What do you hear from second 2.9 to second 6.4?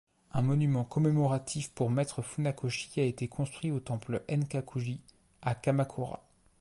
a été construit au temple Enkakuji, à Kamakura.